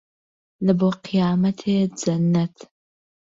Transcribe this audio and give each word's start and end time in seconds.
لە 0.65 0.73
بۆ 0.79 0.89
قیامەتێ 1.05 1.77
جەننەت 2.01 2.55